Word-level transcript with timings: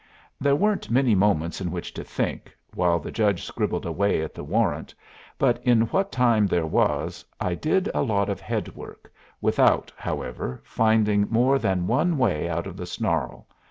There 0.39 0.55
weren't 0.55 0.89
many 0.89 1.13
moments 1.13 1.61
in 1.61 1.69
which 1.69 1.93
to 1.93 2.03
think 2.03 2.51
while 2.73 2.97
the 2.97 3.11
judge 3.11 3.43
scribbled 3.43 3.85
away 3.85 4.23
at 4.23 4.33
the 4.33 4.43
warrant, 4.43 4.95
but 5.37 5.63
in 5.63 5.81
what 5.81 6.11
time 6.11 6.47
there 6.47 6.65
was 6.65 7.23
I 7.39 7.53
did 7.53 7.87
a 7.93 8.01
lot 8.01 8.27
of 8.27 8.41
head 8.41 8.75
work, 8.75 9.13
without, 9.41 9.91
however, 9.95 10.59
finding 10.63 11.27
more 11.29 11.59
than 11.59 11.85
one 11.85 12.17
way 12.17 12.49
out 12.49 12.65
of 12.65 12.77
the 12.77 12.87
snarl. 12.87 13.45